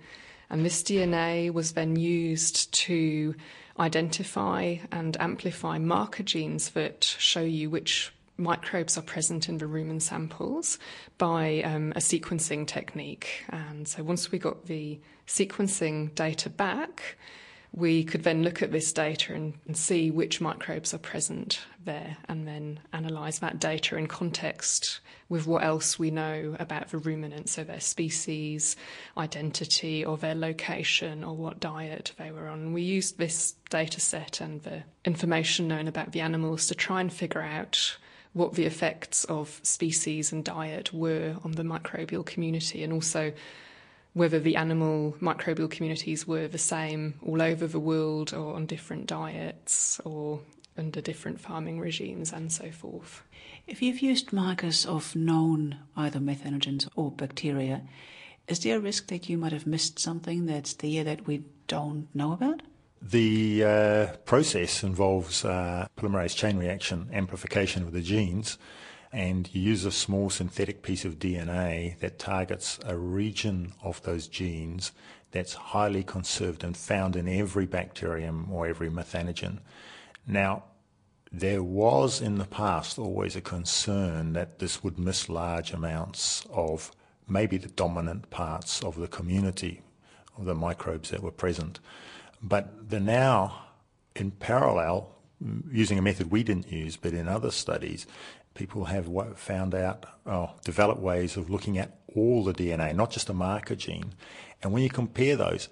And 0.50 0.64
this 0.64 0.82
DNA 0.82 1.50
was 1.50 1.72
then 1.72 1.96
used 1.96 2.70
to 2.74 3.34
identify 3.78 4.76
and 4.90 5.16
amplify 5.20 5.78
marker 5.78 6.22
genes 6.22 6.70
that 6.70 7.04
show 7.04 7.40
you 7.40 7.70
which 7.70 8.12
microbes 8.38 8.98
are 8.98 9.02
present 9.02 9.48
in 9.48 9.58
the 9.58 9.64
rumen 9.64 10.00
samples 10.00 10.78
by 11.18 11.62
um, 11.62 11.92
a 11.92 12.00
sequencing 12.00 12.66
technique. 12.66 13.44
And 13.48 13.88
so 13.88 14.02
once 14.02 14.30
we 14.30 14.38
got 14.38 14.66
the 14.66 14.98
sequencing 15.26 16.14
data 16.14 16.50
back, 16.50 17.16
we 17.76 18.02
could 18.02 18.22
then 18.22 18.42
look 18.42 18.62
at 18.62 18.72
this 18.72 18.90
data 18.90 19.34
and, 19.34 19.52
and, 19.66 19.76
see 19.76 20.10
which 20.10 20.40
microbes 20.40 20.94
are 20.94 20.98
present 20.98 21.60
there 21.84 22.16
and 22.26 22.48
then 22.48 22.80
analyse 22.94 23.38
that 23.40 23.60
data 23.60 23.96
in 23.96 24.06
context 24.06 25.00
with 25.28 25.46
what 25.46 25.62
else 25.62 25.98
we 25.98 26.10
know 26.10 26.56
about 26.58 26.88
the 26.88 26.96
ruminants, 26.96 27.52
so 27.52 27.64
their 27.64 27.80
species, 27.80 28.76
identity, 29.18 30.04
or 30.04 30.16
their 30.16 30.34
location, 30.34 31.22
or 31.22 31.36
what 31.36 31.60
diet 31.60 32.12
they 32.16 32.30
were 32.30 32.48
on. 32.48 32.72
We 32.72 32.82
used 32.82 33.18
this 33.18 33.52
data 33.68 34.00
set 34.00 34.40
and 34.40 34.62
the 34.62 34.82
information 35.04 35.68
known 35.68 35.86
about 35.86 36.12
the 36.12 36.20
animals 36.20 36.68
to 36.68 36.74
try 36.74 37.02
and 37.02 37.12
figure 37.12 37.42
out 37.42 37.98
what 38.32 38.54
the 38.54 38.64
effects 38.64 39.24
of 39.24 39.60
species 39.62 40.32
and 40.32 40.44
diet 40.44 40.94
were 40.94 41.36
on 41.44 41.52
the 41.52 41.62
microbial 41.62 42.24
community 42.24 42.82
and 42.82 42.92
also 42.92 43.32
whether 44.16 44.40
the 44.40 44.56
animal 44.56 45.14
microbial 45.20 45.70
communities 45.70 46.26
were 46.26 46.48
the 46.48 46.56
same 46.56 47.12
all 47.22 47.42
over 47.42 47.66
the 47.66 47.78
world 47.78 48.32
or 48.32 48.54
on 48.54 48.64
different 48.64 49.06
diets 49.06 50.00
or 50.06 50.40
under 50.78 51.02
different 51.02 51.38
farming 51.38 51.78
regimes 51.78 52.32
and 52.32 52.50
so 52.50 52.70
forth. 52.70 53.22
If 53.66 53.82
you've 53.82 54.00
used 54.00 54.32
markers 54.32 54.86
of 54.86 55.14
known 55.14 55.76
either 55.98 56.18
methanogens 56.18 56.88
or 56.96 57.10
bacteria, 57.10 57.82
is 58.48 58.60
there 58.60 58.78
a 58.78 58.80
risk 58.80 59.08
that 59.08 59.28
you 59.28 59.36
might 59.36 59.52
have 59.52 59.66
missed 59.66 59.98
something 59.98 60.46
that's 60.46 60.72
there 60.72 61.04
that 61.04 61.26
we 61.26 61.44
don't 61.66 62.08
know 62.14 62.32
about? 62.32 62.62
The 63.02 63.64
uh, 63.64 64.06
process 64.24 64.82
involves 64.82 65.44
uh, 65.44 65.88
polymerase 65.98 66.34
chain 66.34 66.56
reaction 66.56 67.10
amplification 67.12 67.82
of 67.82 67.92
the 67.92 68.00
genes 68.00 68.56
and 69.16 69.48
you 69.54 69.62
use 69.62 69.86
a 69.86 69.90
small 69.90 70.28
synthetic 70.28 70.82
piece 70.82 71.06
of 71.06 71.18
DNA 71.18 71.98
that 72.00 72.18
targets 72.18 72.78
a 72.84 72.94
region 72.94 73.72
of 73.82 74.02
those 74.02 74.28
genes 74.28 74.92
that's 75.30 75.54
highly 75.54 76.02
conserved 76.02 76.62
and 76.62 76.76
found 76.76 77.16
in 77.16 77.26
every 77.26 77.64
bacterium 77.64 78.46
or 78.52 78.66
every 78.66 78.90
methanogen. 78.90 79.60
Now, 80.26 80.64
there 81.32 81.62
was 81.62 82.20
in 82.20 82.36
the 82.36 82.44
past 82.44 82.98
always 82.98 83.34
a 83.34 83.40
concern 83.40 84.34
that 84.34 84.58
this 84.58 84.84
would 84.84 84.98
miss 84.98 85.30
large 85.30 85.72
amounts 85.72 86.44
of 86.50 86.92
maybe 87.26 87.56
the 87.56 87.68
dominant 87.68 88.28
parts 88.28 88.82
of 88.82 88.96
the 88.96 89.08
community 89.08 89.80
of 90.36 90.44
the 90.44 90.54
microbes 90.54 91.08
that 91.08 91.22
were 91.22 91.30
present. 91.30 91.80
But 92.42 92.90
the 92.90 93.00
now, 93.00 93.62
in 94.14 94.32
parallel, 94.32 95.16
using 95.70 95.98
a 95.98 96.02
method 96.02 96.30
we 96.30 96.42
didn't 96.42 96.70
use, 96.70 96.96
but 96.96 97.14
in 97.14 97.28
other 97.28 97.50
studies, 97.50 98.06
people 98.56 98.86
have 98.86 99.06
found 99.36 99.74
out, 99.74 100.06
oh, 100.26 100.50
developed 100.64 101.00
ways 101.00 101.36
of 101.36 101.50
looking 101.50 101.78
at 101.78 101.98
all 102.14 102.44
the 102.44 102.54
DNA, 102.54 102.94
not 102.94 103.10
just 103.10 103.28
a 103.28 103.34
marker 103.34 103.74
gene. 103.74 104.14
And 104.62 104.72
when 104.72 104.82
you 104.82 104.90
compare 104.90 105.36
those, 105.36 105.68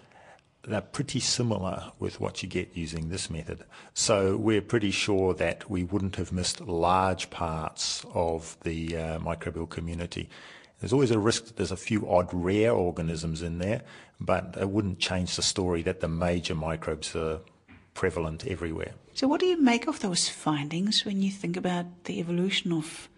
they're 0.66 0.80
pretty 0.80 1.20
similar 1.20 1.92
with 1.98 2.20
what 2.20 2.42
you 2.42 2.48
get 2.48 2.76
using 2.76 3.08
this 3.08 3.28
method. 3.28 3.64
So 3.92 4.36
we're 4.36 4.62
pretty 4.62 4.90
sure 4.90 5.34
that 5.34 5.68
we 5.68 5.84
wouldn't 5.84 6.16
have 6.16 6.32
missed 6.32 6.60
large 6.60 7.30
parts 7.30 8.04
of 8.14 8.56
the 8.62 8.96
uh, 8.96 9.18
microbial 9.18 9.68
community. 9.68 10.28
There's 10.80 10.92
always 10.92 11.10
a 11.10 11.18
risk 11.18 11.46
that 11.46 11.56
there's 11.56 11.72
a 11.72 11.76
few 11.76 12.08
odd 12.08 12.28
rare 12.32 12.72
organisms 12.72 13.42
in 13.42 13.58
there, 13.58 13.82
but 14.20 14.56
it 14.60 14.68
wouldn't 14.68 14.98
change 14.98 15.36
the 15.36 15.42
story 15.42 15.82
that 15.82 16.00
the 16.00 16.08
major 16.08 16.54
microbes 16.54 17.14
are 17.14 17.40
prevalent 17.94 18.46
everywhere. 18.46 18.92
So, 19.14 19.28
what 19.28 19.40
do 19.40 19.46
you 19.46 19.60
make 19.60 19.86
of 19.86 20.00
those 20.00 20.28
findings 20.28 21.04
when 21.04 21.22
you 21.22 21.30
think 21.30 21.56
about 21.56 22.04
the 22.04 22.18
evolution 22.18 22.72
of 22.72 23.08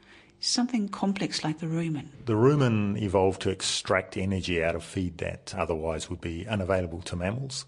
something 0.40 0.88
complex 0.88 1.42
like 1.42 1.58
the 1.58 1.66
rumen? 1.66 2.08
The 2.26 2.34
rumen 2.34 3.00
evolved 3.00 3.42
to 3.42 3.50
extract 3.50 4.16
energy 4.16 4.62
out 4.62 4.76
of 4.76 4.84
feed 4.84 5.18
that 5.18 5.54
otherwise 5.56 6.08
would 6.10 6.20
be 6.20 6.46
unavailable 6.46 7.00
to 7.02 7.16
mammals. 7.16 7.64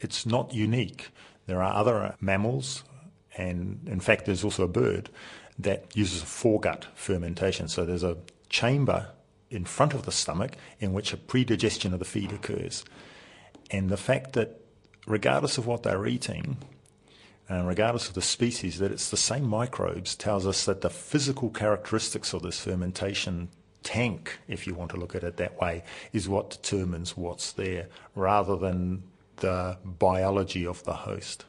It's 0.00 0.26
not 0.26 0.52
unique. 0.52 1.10
There 1.46 1.62
are 1.62 1.72
other 1.72 2.16
mammals, 2.20 2.84
and 3.36 3.80
in 3.86 4.00
fact, 4.00 4.26
there's 4.26 4.44
also 4.44 4.64
a 4.64 4.68
bird 4.68 5.08
that 5.58 5.96
uses 5.96 6.22
a 6.22 6.26
foregut 6.26 6.84
fermentation. 6.94 7.68
So, 7.68 7.84
there's 7.84 8.04
a 8.04 8.18
chamber 8.50 9.10
in 9.50 9.64
front 9.64 9.94
of 9.94 10.04
the 10.04 10.12
stomach 10.12 10.56
in 10.80 10.92
which 10.92 11.12
a 11.12 11.16
predigestion 11.16 11.92
of 11.92 12.00
the 12.00 12.04
feed 12.04 12.32
occurs. 12.32 12.84
And 13.70 13.88
the 13.88 13.96
fact 13.96 14.32
that 14.32 14.60
regardless 15.08 15.58
of 15.58 15.66
what 15.66 15.82
they're 15.82 16.06
eating, 16.06 16.58
and 17.48 17.66
regardless 17.66 18.08
of 18.08 18.14
the 18.14 18.22
species, 18.22 18.78
that 18.78 18.92
it's 18.92 19.10
the 19.10 19.16
same 19.16 19.48
microbes 19.48 20.14
tells 20.14 20.46
us 20.46 20.66
that 20.66 20.82
the 20.82 20.90
physical 20.90 21.48
characteristics 21.48 22.34
of 22.34 22.42
this 22.42 22.60
fermentation 22.60 23.48
tank, 23.82 24.38
if 24.48 24.66
you 24.66 24.74
want 24.74 24.90
to 24.90 24.98
look 24.98 25.14
at 25.14 25.24
it 25.24 25.38
that 25.38 25.58
way, 25.58 25.82
is 26.12 26.28
what 26.28 26.50
determines 26.50 27.16
what's 27.16 27.52
there 27.52 27.88
rather 28.14 28.56
than 28.56 29.02
the 29.36 29.78
biology 29.84 30.66
of 30.66 30.84
the 30.84 30.92
host. 30.92 31.46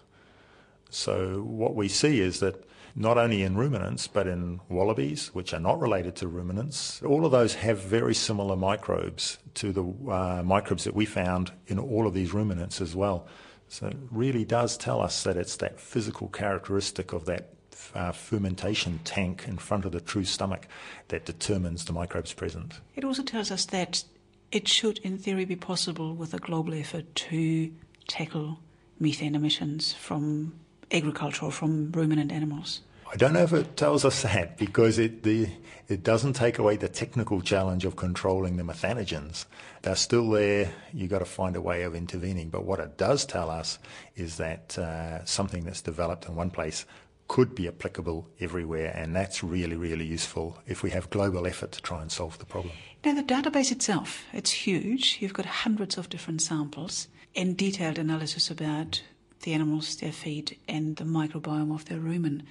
So, 0.90 1.42
what 1.42 1.76
we 1.76 1.88
see 1.88 2.22
is 2.22 2.40
that 2.40 2.64
not 2.96 3.18
only 3.18 3.44
in 3.44 3.56
ruminants, 3.56 4.08
but 4.08 4.28
in 4.28 4.60
wallabies, 4.68 5.28
which 5.34 5.54
are 5.54 5.60
not 5.60 5.80
related 5.80 6.16
to 6.18 6.28
ruminants. 6.28 7.02
All 7.04 7.26
of 7.26 7.32
those 7.32 7.56
have 7.56 7.80
very 7.80 8.16
similar 8.16 8.56
microbes 8.56 9.38
to 9.56 9.72
the 9.72 9.84
uh, 10.12 10.44
microbes 10.44 10.86
that 10.86 10.96
we 10.96 11.06
found 11.06 11.52
in 11.68 11.78
all 11.78 12.08
of 12.08 12.14
these 12.14 12.34
ruminants 12.34 12.82
as 12.82 12.96
well. 12.96 13.28
So 13.70 13.88
it 13.88 13.98
really 14.12 14.44
does 14.44 14.78
tell 14.78 15.00
us 15.02 15.24
that 15.24 15.38
it's 15.38 15.56
that 15.58 15.80
physical 15.80 16.28
characteristic 16.28 17.14
of 17.14 17.26
that 17.26 17.54
uh, 17.96 18.12
fermentation 18.12 19.00
tank 19.04 19.46
in 19.48 19.58
front 19.58 19.86
of 19.86 19.92
the 19.92 20.02
true 20.02 20.26
stomach 20.26 20.68
that 21.08 21.26
determines 21.26 21.86
the 21.86 21.94
microbes 21.94 22.34
present. 22.34 22.82
It 22.96 23.04
also 23.04 23.24
tells 23.24 23.52
us 23.52 23.66
that 23.66 24.04
it 24.52 24.68
should, 24.68 24.98
in 25.00 25.18
theory, 25.18 25.46
be 25.46 25.56
possible 25.56 26.16
with 26.16 26.34
a 26.34 26.40
global 26.40 26.74
effort 26.74 27.14
to 27.16 27.72
tackle 28.08 28.60
methane 29.00 29.36
emissions 29.36 29.94
from 29.94 30.54
agriculture 30.92 31.46
or 31.46 31.52
from 31.52 31.92
ruminant 31.92 32.32
animals. 32.32 32.82
I 33.12 33.16
don't 33.16 33.34
know 33.34 33.42
if 33.42 33.54
it 33.54 33.76
tells 33.76 34.06
us 34.06 34.22
that 34.22 34.56
because 34.58 35.00
it 35.00 35.24
the 35.24 35.50
it 35.88 36.04
doesn't 36.04 36.34
take 36.34 36.60
away 36.60 36.76
the 36.76 36.88
technical 36.88 37.42
challenge 37.42 37.84
of 37.84 37.96
controlling 37.96 38.58
the 38.58 38.64
methanogens. 38.64 39.46
They're 39.82 39.96
still 39.96 40.30
there. 40.30 40.72
You've 40.94 41.10
got 41.10 41.20
to 41.20 41.26
find 41.26 41.56
a 41.56 41.62
way 41.62 41.82
of 41.82 41.96
intervening. 41.96 42.50
But 42.50 42.66
what 42.66 42.80
it 42.80 42.98
does 42.98 43.26
tell 43.26 43.50
us 43.50 43.80
is 44.16 44.38
that 44.38 44.78
uh, 44.78 45.26
something 45.26 45.64
that's 45.64 45.82
developed 45.82 46.28
in 46.28 46.36
one 46.36 46.52
place 46.52 46.86
could 47.28 47.56
be 47.56 47.68
applicable 47.68 48.28
everywhere, 48.40 48.94
and 48.96 49.16
that's 49.16 49.44
really, 49.44 49.76
really 49.76 50.06
useful 50.06 50.60
if 50.68 50.84
we 50.84 50.92
have 50.92 51.10
global 51.10 51.48
effort 51.48 51.72
to 51.72 51.82
try 51.82 52.04
and 52.04 52.12
solve 52.12 52.38
the 52.38 52.46
problem. 52.46 52.74
Now, 53.04 53.16
the 53.16 53.24
database 53.24 53.72
itself, 53.72 54.24
it's 54.34 54.52
huge. 54.52 55.18
You've 55.20 55.34
got 55.34 55.46
hundreds 55.46 55.98
of 55.98 56.10
different 56.10 56.44
samples 56.44 57.08
and 57.36 57.58
detailed 57.58 57.98
analysis 57.98 58.52
about 58.52 59.02
the 59.42 59.54
animals, 59.54 59.96
their 59.96 60.12
feed, 60.12 60.58
and 60.68 60.98
the 60.98 61.04
microbiome 61.04 61.74
of 61.74 61.86
their 61.86 62.00
rumen 62.00 62.44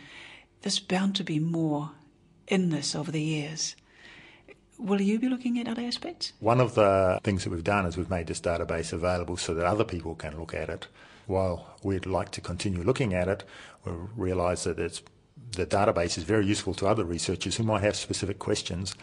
there's 0.63 0.81
bound 0.81 1.17
to 1.17 1.25
be 1.25 1.39
more 1.39 1.91
in 2.47 2.71
this 2.71 2.95
over 2.95 3.11
the 3.11 3.23
years. 3.23 3.77
Will 4.79 5.01
you 5.01 5.19
be 5.19 5.29
looking 5.29 5.59
at 5.59 5.69
other 5.69 5.83
aspects? 5.83 6.33
One 6.39 6.61
of 6.61 6.75
the 6.75 7.21
things 7.25 7.45
that 7.45 7.51
we've 7.51 7.65
done 7.65 7.85
is 7.87 7.97
we've 7.97 8.11
made 8.11 8.29
this 8.29 8.41
database 8.41 8.93
available 8.93 9.37
so 9.37 9.53
that 9.55 9.67
other 9.67 9.85
people 9.85 10.15
can 10.15 10.39
look 10.39 10.55
at 10.55 10.69
it. 10.69 10.87
While 11.27 11.77
we'd 11.83 12.07
like 12.07 12.31
to 12.33 12.41
continue 12.41 12.83
looking 12.83 13.13
at 13.13 13.29
it, 13.29 13.45
we 13.85 13.93
realise 14.17 14.65
that 14.65 14.77
the 14.77 15.67
database 15.67 16.17
is 16.17 16.25
very 16.25 16.47
useful 16.47 16.75
to 16.75 16.87
other 16.87 17.05
researchers 17.05 17.57
who 17.57 17.65
might 17.65 17.83
have 17.83 17.97
specific 17.97 18.39
questions. 18.39 18.95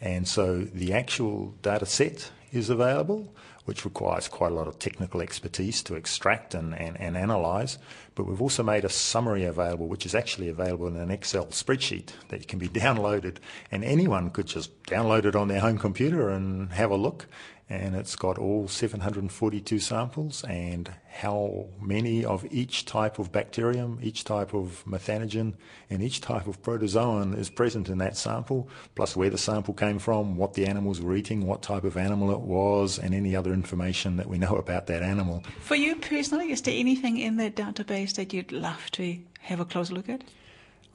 And 0.00 0.26
so 0.26 0.60
the 0.60 0.92
actual 0.92 1.54
data 1.62 1.86
set 1.86 2.30
is 2.52 2.70
available. 2.70 3.34
Which 3.64 3.84
requires 3.84 4.28
quite 4.28 4.52
a 4.52 4.54
lot 4.54 4.68
of 4.68 4.78
technical 4.78 5.20
expertise 5.20 5.82
to 5.82 5.94
extract 5.94 6.54
and, 6.54 6.74
and, 6.78 7.00
and 7.00 7.16
analyse. 7.16 7.78
But 8.14 8.24
we've 8.24 8.42
also 8.42 8.62
made 8.62 8.84
a 8.84 8.88
summary 8.88 9.44
available, 9.44 9.88
which 9.88 10.06
is 10.06 10.14
actually 10.14 10.48
available 10.48 10.86
in 10.86 10.96
an 10.96 11.10
Excel 11.10 11.46
spreadsheet 11.46 12.10
that 12.28 12.46
can 12.46 12.58
be 12.58 12.68
downloaded, 12.84 13.36
and 13.70 13.84
anyone 13.84 14.30
could 14.30 14.46
just 14.46 14.82
download 14.84 15.24
it 15.24 15.34
on 15.34 15.48
their 15.48 15.60
home 15.60 15.78
computer 15.78 16.28
and 16.28 16.72
have 16.72 16.90
a 16.90 16.96
look 16.96 17.26
and 17.68 17.96
it's 17.96 18.14
got 18.14 18.36
all 18.36 18.68
742 18.68 19.78
samples 19.78 20.44
and 20.44 20.92
how 21.08 21.66
many 21.80 22.24
of 22.24 22.44
each 22.50 22.84
type 22.84 23.18
of 23.18 23.32
bacterium, 23.32 23.98
each 24.02 24.24
type 24.24 24.52
of 24.52 24.84
methanogen, 24.86 25.54
and 25.88 26.02
each 26.02 26.20
type 26.20 26.46
of 26.46 26.60
protozoan 26.62 27.36
is 27.36 27.48
present 27.48 27.88
in 27.88 27.98
that 27.98 28.16
sample, 28.16 28.68
plus 28.94 29.16
where 29.16 29.30
the 29.30 29.38
sample 29.38 29.72
came 29.72 29.98
from, 29.98 30.36
what 30.36 30.54
the 30.54 30.66
animals 30.66 31.00
were 31.00 31.16
eating, 31.16 31.46
what 31.46 31.62
type 31.62 31.84
of 31.84 31.96
animal 31.96 32.30
it 32.30 32.40
was, 32.40 32.98
and 32.98 33.14
any 33.14 33.34
other 33.34 33.52
information 33.52 34.16
that 34.16 34.28
we 34.28 34.36
know 34.36 34.56
about 34.56 34.86
that 34.86 35.02
animal. 35.02 35.42
For 35.60 35.76
you 35.76 35.96
personally, 35.96 36.52
is 36.52 36.60
there 36.62 36.78
anything 36.78 37.18
in 37.18 37.36
that 37.36 37.56
database 37.56 38.14
that 38.16 38.34
you'd 38.34 38.52
love 38.52 38.90
to 38.92 39.18
have 39.40 39.60
a 39.60 39.64
close 39.64 39.90
look 39.90 40.08
at? 40.08 40.22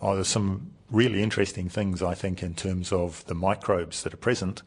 Oh, 0.02 0.16
there's 0.16 0.28
some 0.28 0.72
really 0.92 1.22
interesting 1.22 1.68
things, 1.70 2.02
I 2.02 2.14
think, 2.14 2.42
in 2.42 2.54
terms 2.54 2.92
of 2.92 3.26
the 3.26 3.36
microbes 3.36 4.04
that 4.04 4.14
are 4.14 4.18
present 4.18 4.62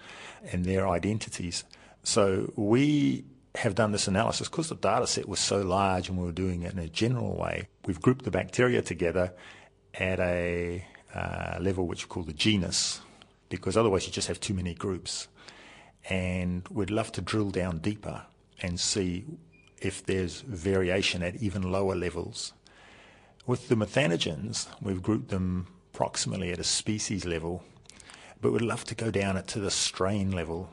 and 0.50 0.64
their 0.64 0.88
identities. 0.88 1.64
So 2.02 2.52
we 2.56 3.24
have 3.54 3.74
done 3.74 3.92
this 3.92 4.08
analysis 4.08 4.48
because 4.48 4.68
the 4.68 4.74
data 4.74 5.06
set 5.06 5.28
was 5.28 5.38
so 5.38 5.60
large 5.60 6.08
and 6.08 6.18
we 6.18 6.24
were 6.24 6.32
doing 6.32 6.62
it 6.62 6.72
in 6.72 6.78
a 6.78 6.88
general 6.88 7.36
way. 7.36 7.68
We've 7.86 8.00
grouped 8.00 8.24
the 8.24 8.30
bacteria 8.30 8.82
together 8.82 9.34
at 9.94 10.18
a 10.20 10.84
uh, 11.14 11.58
level 11.60 11.86
which 11.86 12.06
we 12.06 12.08
call 12.08 12.22
the 12.22 12.32
genus 12.32 13.00
because 13.50 13.76
otherwise 13.76 14.06
you 14.06 14.12
just 14.12 14.28
have 14.28 14.40
too 14.40 14.54
many 14.54 14.74
groups. 14.74 15.28
And 16.08 16.66
we'd 16.68 16.90
love 16.90 17.12
to 17.12 17.20
drill 17.20 17.50
down 17.50 17.78
deeper 17.78 18.22
and 18.60 18.80
see 18.80 19.24
if 19.80 20.04
there's 20.04 20.40
variation 20.40 21.22
at 21.22 21.36
even 21.36 21.70
lower 21.70 21.94
levels. 21.94 22.52
With 23.46 23.68
the 23.68 23.74
methanogens, 23.74 24.68
we've 24.80 25.02
grouped 25.02 25.28
them 25.28 25.66
approximately 25.92 26.50
at 26.52 26.58
a 26.58 26.64
species 26.64 27.24
level 27.26 27.62
but 28.42 28.52
we'd 28.52 28.60
love 28.60 28.84
to 28.84 28.94
go 28.96 29.10
down 29.10 29.36
it 29.36 29.46
to 29.46 29.60
the 29.60 29.70
strain 29.70 30.32
level. 30.32 30.68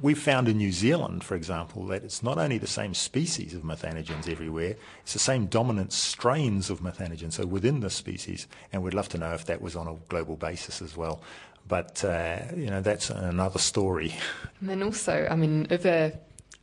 We've 0.00 0.18
found 0.18 0.48
in 0.48 0.56
New 0.56 0.70
Zealand, 0.70 1.24
for 1.24 1.34
example, 1.34 1.84
that 1.88 2.04
it's 2.04 2.22
not 2.22 2.38
only 2.38 2.56
the 2.56 2.68
same 2.68 2.94
species 2.94 3.52
of 3.52 3.62
methanogens 3.62 4.28
everywhere, 4.28 4.76
it's 5.02 5.12
the 5.12 5.18
same 5.18 5.46
dominant 5.46 5.92
strains 5.92 6.70
of 6.70 6.80
methanogens, 6.80 7.32
so 7.32 7.44
within 7.44 7.80
the 7.80 7.90
species, 7.90 8.46
and 8.72 8.84
we'd 8.84 8.94
love 8.94 9.08
to 9.10 9.18
know 9.18 9.34
if 9.34 9.44
that 9.46 9.60
was 9.60 9.74
on 9.74 9.88
a 9.88 9.96
global 10.08 10.36
basis 10.36 10.80
as 10.80 10.96
well. 10.96 11.20
But, 11.66 12.04
uh, 12.04 12.42
you 12.56 12.70
know, 12.70 12.80
that's 12.80 13.10
another 13.10 13.58
story. 13.58 14.14
And 14.60 14.68
then 14.68 14.82
also, 14.82 15.26
I 15.28 15.34
mean, 15.34 15.66
other 15.70 16.12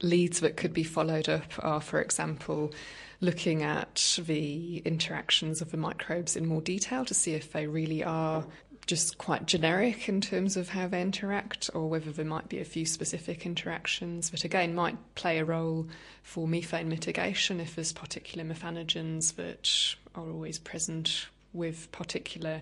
leads 0.01 0.39
that 0.39 0.55
could 0.57 0.73
be 0.73 0.83
followed 0.83 1.27
up 1.27 1.51
are, 1.59 1.81
for 1.81 2.01
example, 2.01 2.73
looking 3.19 3.63
at 3.63 4.19
the 4.25 4.77
interactions 4.85 5.61
of 5.61 5.71
the 5.71 5.77
microbes 5.77 6.35
in 6.35 6.45
more 6.45 6.61
detail 6.61 7.03
to 7.05 7.13
see 7.13 7.33
if 7.33 7.51
they 7.51 7.65
really 7.65 8.03
are 8.03 8.45
just 8.87 9.17
quite 9.17 9.45
generic 9.45 10.07
in 10.07 10.21
terms 10.21 10.57
of 10.57 10.69
how 10.69 10.87
they 10.87 11.01
interact, 11.01 11.69
or 11.73 11.87
whether 11.89 12.11
there 12.11 12.25
might 12.25 12.49
be 12.49 12.59
a 12.59 12.65
few 12.65 12.85
specific 12.85 13.45
interactions 13.45 14.29
that 14.31 14.43
again 14.43 14.73
might 14.73 14.97
play 15.15 15.37
a 15.37 15.45
role 15.45 15.87
for 16.23 16.47
methane 16.47 16.89
mitigation 16.89 17.59
if 17.59 17.75
there's 17.75 17.93
particular 17.93 18.45
methanogens 18.45 19.35
that 19.35 19.95
are 20.15 20.29
always 20.29 20.57
present 20.57 21.27
with 21.53 21.91
particular 21.91 22.61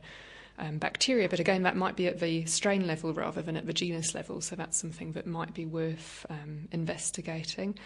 um, 0.58 0.78
bacteria. 0.78 1.30
But 1.30 1.40
again, 1.40 1.64
that 1.64 1.76
might 1.76 1.96
be 1.96 2.08
at 2.08 2.20
the 2.20 2.46
strain 2.46 2.88
level 2.88 3.14
rather 3.14 3.42
than 3.42 3.56
at 3.56 3.68
the 3.68 3.74
genus 3.74 4.16
level, 4.16 4.42
so 4.42 4.56
that's 4.56 4.78
something 4.78 5.12
that 5.14 5.28
might 5.28 5.54
be 5.54 5.66
worth 5.66 6.26
um, 6.30 6.68
investigating. 6.72 7.78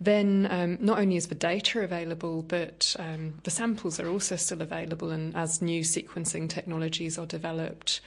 Then 0.00 0.46
um, 0.50 0.78
not 0.80 0.98
only 0.98 1.16
is 1.16 1.26
the 1.26 1.34
data 1.34 1.80
available, 1.80 2.42
but 2.42 2.94
um, 2.98 3.34
the 3.42 3.50
samples 3.50 3.98
are 3.98 4.08
also 4.08 4.36
still 4.36 4.62
available. 4.62 5.10
And 5.10 5.34
as 5.34 5.60
new 5.60 5.82
sequencing 5.82 6.48
technologies 6.48 7.18
are 7.18 7.26
developed, 7.26 8.00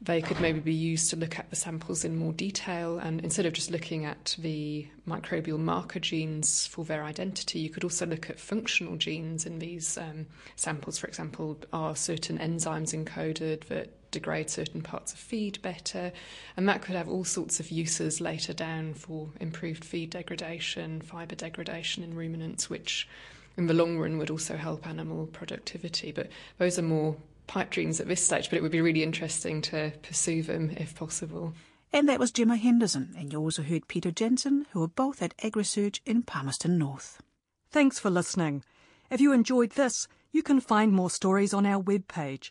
they 0.00 0.20
could 0.20 0.40
maybe 0.40 0.60
be 0.60 0.74
used 0.74 1.10
to 1.10 1.16
look 1.16 1.38
at 1.38 1.50
the 1.50 1.56
samples 1.56 2.04
in 2.04 2.16
more 2.16 2.32
detail. 2.32 2.98
And 2.98 3.20
instead 3.22 3.46
of 3.46 3.52
just 3.52 3.70
looking 3.70 4.04
at 4.04 4.36
the 4.38 4.86
microbial 5.06 5.58
marker 5.58 6.00
genes 6.00 6.66
for 6.66 6.84
their 6.84 7.04
identity, 7.04 7.58
you 7.58 7.70
could 7.70 7.84
also 7.84 8.06
look 8.06 8.30
at 8.30 8.38
functional 8.38 8.96
genes 8.96 9.44
in 9.44 9.58
these 9.58 9.98
um, 9.98 10.26
samples. 10.54 10.98
For 10.98 11.06
example, 11.06 11.58
are 11.72 11.96
certain 11.96 12.38
enzymes 12.38 12.94
encoded 12.94 13.64
that 13.64 13.90
degrade 14.12 14.48
certain 14.48 14.80
parts 14.80 15.12
of 15.12 15.18
feed 15.18 15.60
better, 15.62 16.12
and 16.56 16.68
that 16.68 16.82
could 16.82 16.94
have 16.94 17.08
all 17.08 17.24
sorts 17.24 17.58
of 17.58 17.72
uses 17.72 18.20
later 18.20 18.52
down 18.52 18.94
for 18.94 19.30
improved 19.40 19.84
feed 19.84 20.10
degradation, 20.10 21.00
fibre 21.00 21.34
degradation 21.34 22.04
in 22.04 22.14
ruminants, 22.14 22.70
which 22.70 23.08
in 23.56 23.66
the 23.66 23.74
long 23.74 23.98
run 23.98 24.18
would 24.18 24.30
also 24.30 24.56
help 24.56 24.86
animal 24.86 25.26
productivity. 25.26 26.12
But 26.12 26.28
those 26.58 26.78
are 26.78 26.82
more 26.82 27.16
pipe 27.48 27.70
dreams 27.70 28.00
at 28.00 28.08
this 28.08 28.24
stage, 28.24 28.48
but 28.48 28.56
it 28.56 28.62
would 28.62 28.72
be 28.72 28.80
really 28.80 29.02
interesting 29.02 29.60
to 29.62 29.92
pursue 30.02 30.42
them 30.42 30.70
if 30.76 30.94
possible. 30.94 31.54
And 31.92 32.08
that 32.08 32.20
was 32.20 32.30
Gemma 32.30 32.56
Henderson, 32.56 33.14
and 33.18 33.32
you 33.32 33.38
also 33.38 33.62
heard 33.62 33.88
Peter 33.88 34.10
Janssen, 34.10 34.66
who 34.70 34.82
are 34.82 34.88
both 34.88 35.20
at 35.20 35.36
AgResearch 35.38 36.00
in 36.06 36.22
Palmerston 36.22 36.78
North. 36.78 37.20
Thanks 37.70 37.98
for 37.98 38.08
listening. 38.08 38.64
If 39.10 39.20
you 39.20 39.32
enjoyed 39.32 39.72
this, 39.72 40.08
you 40.30 40.42
can 40.42 40.60
find 40.60 40.92
more 40.92 41.10
stories 41.10 41.52
on 41.52 41.66
our 41.66 41.82
webpage, 41.82 42.50